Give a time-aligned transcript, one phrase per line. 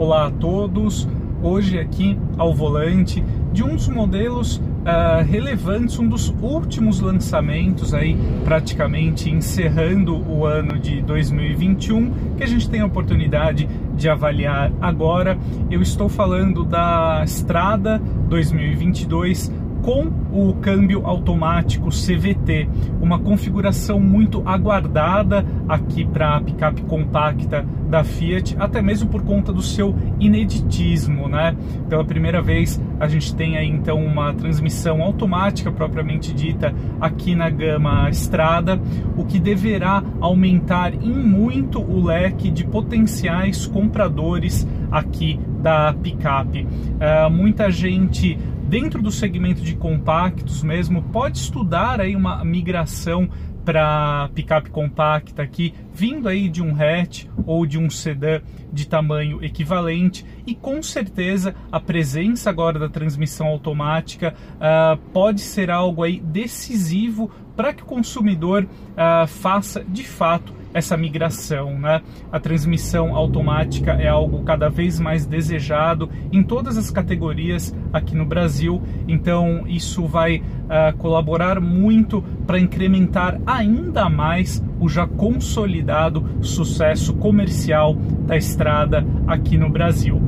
[0.00, 1.06] Olá a todos.
[1.42, 8.16] Hoje aqui ao volante de um dos modelos uh, relevantes, um dos últimos lançamentos aí,
[8.42, 15.36] praticamente encerrando o ano de 2021, que a gente tem a oportunidade de avaliar agora.
[15.70, 22.68] Eu estou falando da Estrada 2022 com o câmbio automático CVT,
[23.00, 29.52] uma configuração muito aguardada aqui para a picape compacta da Fiat, até mesmo por conta
[29.52, 31.56] do seu ineditismo, né?
[31.88, 37.50] Pela primeira vez a gente tem aí então uma transmissão automática propriamente dita aqui na
[37.50, 38.80] gama Estrada,
[39.16, 46.66] o que deverá aumentar em muito o leque de potenciais compradores aqui da picape.
[46.66, 48.38] Uh, muita gente
[48.70, 53.28] dentro do segmento de compactos mesmo, pode estudar aí uma migração
[53.64, 58.40] para picape compacta aqui, vindo aí de um hatch ou de um sedã
[58.72, 60.24] de tamanho equivalente.
[60.46, 67.28] E com certeza a presença agora da transmissão automática uh, pode ser algo aí decisivo
[67.56, 72.02] para que o consumidor uh, faça de fato essa migração, né?
[72.30, 78.24] A transmissão automática é algo cada vez mais desejado em todas as categorias aqui no
[78.24, 87.14] Brasil, então isso vai uh, colaborar muito para incrementar ainda mais o já consolidado sucesso
[87.14, 87.94] comercial
[88.26, 90.20] da estrada aqui no Brasil.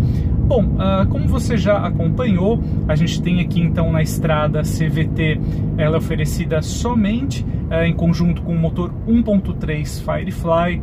[0.55, 5.41] Bom, uh, como você já acompanhou, a gente tem aqui então na estrada CVT,
[5.78, 10.83] ela é oferecida somente uh, em conjunto com o motor 1.3 Firefly.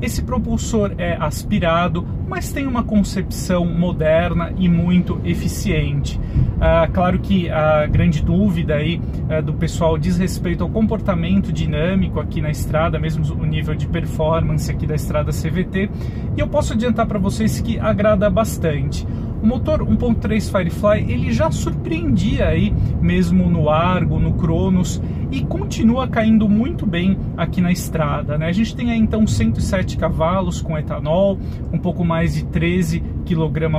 [0.00, 6.18] Esse propulsor é aspirado, mas tem uma concepção moderna e muito eficiente.
[6.60, 12.20] Ah, claro que a grande dúvida aí ah, do pessoal diz respeito ao comportamento dinâmico
[12.20, 15.90] aqui na estrada, mesmo o nível de performance aqui da estrada CVT,
[16.36, 19.06] e eu posso adiantar para vocês que agrada bastante.
[19.42, 26.06] O motor 1.3 Firefly ele já surpreendia aí mesmo no Argo, no Cronos e continua
[26.06, 28.36] caindo muito bem aqui na estrada.
[28.36, 28.48] Né?
[28.48, 31.38] A gente tem aí então 107 cavalos com etanol,
[31.72, 33.76] um pouco mais de 13 kgfm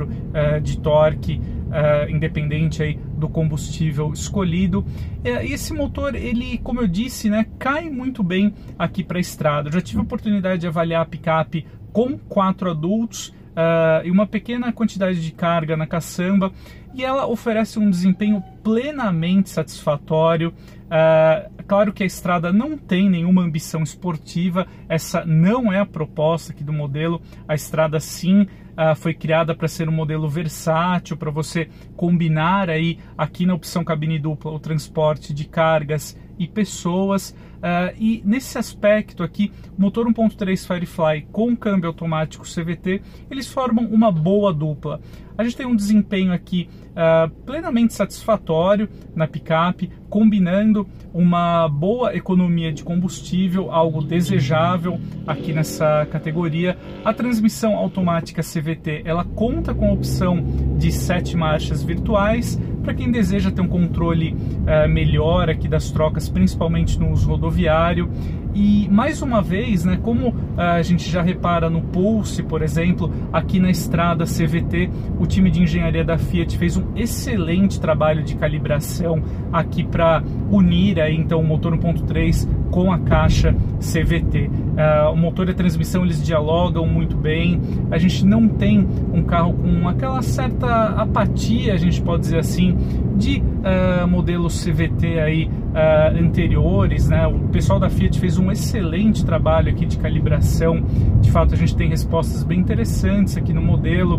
[0.00, 1.38] uh, de torque
[1.72, 4.84] uh, independente aí do combustível escolhido.
[5.24, 9.68] E esse motor, ele, como eu disse, né, cai muito bem aqui para a estrada.
[9.68, 14.26] Eu já tive a oportunidade de avaliar a picape com quatro adultos uh, e uma
[14.26, 16.52] pequena quantidade de carga na caçamba
[16.94, 20.50] e ela oferece um desempenho plenamente satisfatório.
[20.50, 26.52] Uh, claro que a estrada não tem nenhuma ambição esportiva, essa não é a proposta
[26.52, 27.20] aqui do modelo.
[27.48, 32.98] A estrada sim uh, foi criada para ser um modelo versátil, para você combinar aí
[33.16, 37.34] aqui na opção cabine dupla o transporte de cargas e pessoas.
[37.62, 43.00] Uh, e nesse aspecto aqui, motor 1.3 Firefly com câmbio automático CVT,
[43.30, 45.00] eles formam uma boa dupla.
[45.38, 52.72] A gente tem um desempenho aqui uh, plenamente satisfatório na picape, combinando uma boa economia
[52.72, 56.76] de combustível, algo desejável aqui nessa categoria.
[57.04, 60.44] A transmissão automática CVT, ela conta com a opção
[60.78, 66.28] de sete marchas virtuais, para quem deseja ter um controle uh, melhor aqui das trocas,
[66.28, 68.10] principalmente no uso rodoviário.
[68.54, 73.10] E mais uma vez, né, como uh, a gente já repara no Pulse, por exemplo,
[73.32, 78.36] aqui na estrada CVT, o time de engenharia da Fiat fez um excelente trabalho de
[78.36, 79.22] calibração
[79.52, 84.48] aqui para unir aí, então o motor 1.3 com a caixa CVT.
[84.48, 87.60] Uh, ah, o motor e a transmissão eles dialogam muito bem.
[87.90, 92.74] A gente não tem um carro com aquela certa apatia, a gente pode dizer assim,
[93.14, 97.08] de uh, modelos CVT aí uh, anteriores.
[97.08, 97.26] Né?
[97.26, 100.82] O pessoal da Fiat fez um excelente trabalho aqui de calibração.
[101.20, 104.18] De fato, a gente tem respostas bem interessantes aqui no modelo.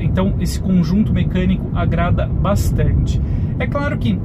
[0.00, 3.20] então, esse conjunto mecânico agrada bastante.
[3.58, 4.16] É claro que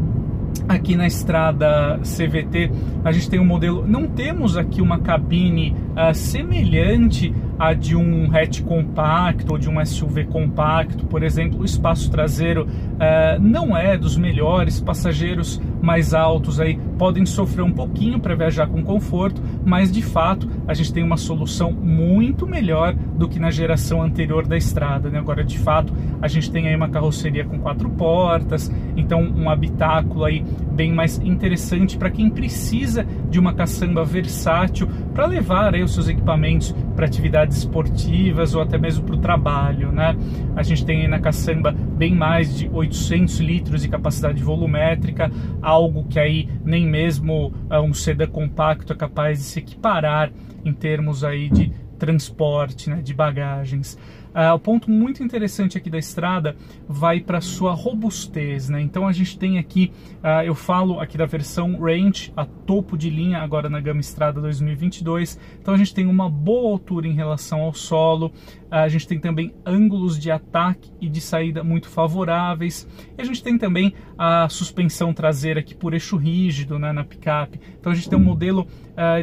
[0.67, 2.71] aqui na estrada CVT
[3.03, 8.29] a gente tem um modelo, não temos aqui uma cabine uh, semelhante a de um
[8.31, 13.97] hatch compacto ou de um SUV compacto, por exemplo, o espaço traseiro uh, não é
[13.97, 19.91] dos melhores, passageiros mais altos aí podem sofrer um pouquinho para viajar com conforto, mas
[19.91, 24.57] de fato a gente tem uma solução muito melhor do que na geração anterior da
[24.57, 25.09] estrada.
[25.09, 25.19] Né?
[25.19, 30.25] Agora, de fato, a gente tem aí uma carroceria com quatro portas, então um habitáculo
[30.25, 35.93] aí bem mais interessante para quem precisa de uma caçamba versátil para levar aí os
[35.93, 40.15] seus equipamentos para atividades esportivas ou até mesmo para o trabalho, né?
[40.55, 45.31] A gente tem aí na caçamba bem mais de 800 litros de capacidade volumétrica,
[45.61, 50.31] algo que aí nem mesmo uh, um sedã compacto é capaz de se equiparar
[50.63, 53.97] em termos aí de transporte né, de bagagens.
[54.37, 56.55] Uh, o ponto muito interessante aqui da estrada
[56.87, 58.79] vai para sua robustez, né?
[58.79, 63.09] Então a gente tem aqui, uh, eu falo aqui da versão Range, a topo de
[63.09, 65.39] linha agora na gama Estrada 2022.
[65.59, 69.19] Então a gente tem uma boa altura em relação ao solo, uh, a gente tem
[69.19, 72.87] também ângulos de ataque e de saída muito favoráveis.
[73.17, 77.59] E a gente tem também a suspensão traseira aqui por eixo rígido né, na picape.
[77.79, 78.67] Então a gente tem um modelo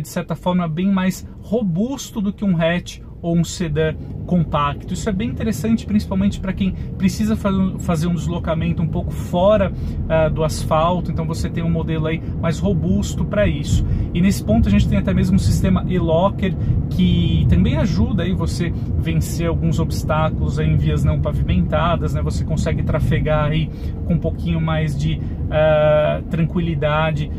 [0.00, 3.94] de certa forma bem mais robusto do que um hatch ou um sedã
[4.26, 4.92] compacto.
[4.92, 7.34] Isso é bem interessante, principalmente para quem precisa
[7.78, 12.22] fazer um deslocamento um pouco fora uh, do asfalto, então você tem um modelo aí
[12.40, 13.86] mais robusto para isso.
[14.12, 16.54] E nesse ponto a gente tem até mesmo um sistema e-locker
[16.90, 22.20] que também ajuda aí você vencer alguns obstáculos em vias não pavimentadas, né?
[22.20, 23.70] Você consegue trafegar aí
[24.04, 27.30] com um pouquinho mais de uh, tranquilidade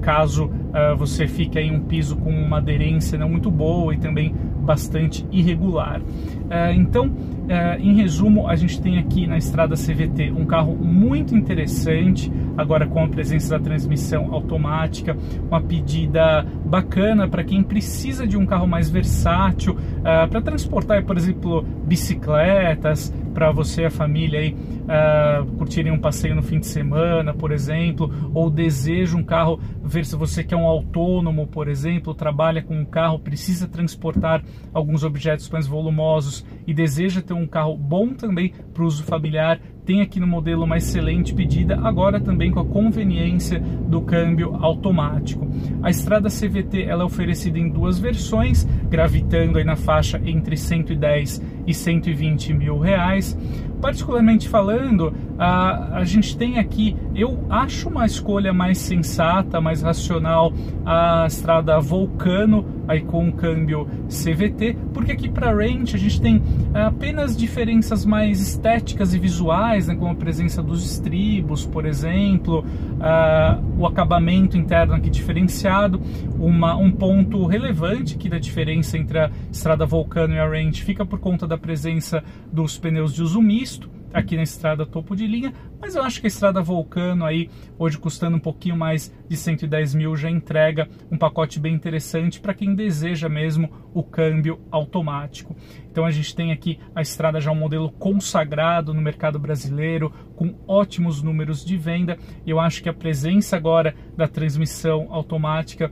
[0.00, 0.50] caso
[0.96, 6.00] você fique em um piso com uma aderência não muito boa e também bastante irregular.
[6.48, 7.10] É, então,
[7.48, 12.86] é, em resumo, a gente tem aqui na estrada CVT um carro muito interessante, agora
[12.86, 15.16] com a presença da transmissão automática,
[15.48, 21.16] uma pedida bacana para quem precisa de um carro mais versátil, é, para transportar, por
[21.16, 26.66] exemplo, bicicletas, para você e a família aí uh, curtirem um passeio no fim de
[26.66, 32.14] semana, por exemplo, ou deseja um carro, ver se você quer um autônomo, por exemplo,
[32.14, 37.76] trabalha com um carro, precisa transportar alguns objetos mais volumosos e deseja ter um carro
[37.76, 42.60] bom também para uso familiar, tem aqui no modelo uma excelente pedida, agora também com
[42.60, 45.48] a conveniência do câmbio automático.
[45.82, 51.42] A estrada CVT ela é oferecida em duas versões, gravitando aí na faixa entre 110
[51.66, 53.36] e 120 mil reais.
[53.82, 60.52] Particularmente falando, a, a gente tem aqui, eu acho uma escolha mais sensata, mais racional,
[60.86, 66.40] a estrada Vulcano, aí com o câmbio CVT, porque aqui para Range a gente tem
[66.72, 73.80] apenas diferenças mais estéticas e visuais, né, como a presença dos estribos, por exemplo, uh,
[73.80, 76.00] o acabamento interno aqui diferenciado,
[76.38, 81.04] uma, um ponto relevante aqui da diferença entre a estrada Vulcano e a Range fica
[81.04, 83.71] por conta da presença dos pneus de uso misto,
[84.12, 87.98] aqui na estrada topo de linha, mas eu acho que a estrada Vulcano aí, hoje
[87.98, 92.74] custando um pouquinho mais de 110 mil, já entrega um pacote bem interessante para quem
[92.74, 95.56] deseja mesmo o câmbio automático.
[95.90, 100.54] Então a gente tem aqui a estrada já um modelo consagrado no mercado brasileiro, com
[100.66, 102.16] ótimos números de venda.
[102.46, 105.90] Eu acho que a presença agora da transmissão automática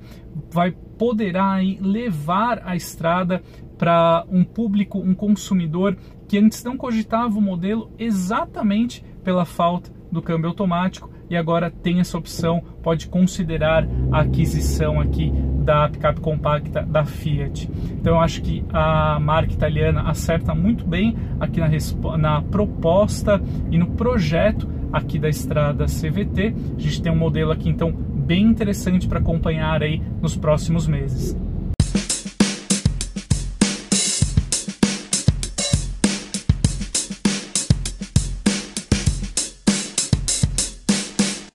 [0.52, 3.42] vai poderá aí levar a estrada
[3.78, 5.96] para um público, um consumidor
[6.30, 11.98] que antes não cogitava o modelo exatamente pela falta do câmbio automático e agora tem
[11.98, 15.32] essa opção, pode considerar a aquisição aqui
[15.64, 17.68] da picape compacta da Fiat.
[18.00, 21.68] Então eu acho que a marca italiana acerta muito bem aqui na,
[22.16, 26.54] na proposta e no projeto aqui da estrada CVT.
[26.76, 31.36] A gente tem um modelo aqui então bem interessante para acompanhar aí nos próximos meses.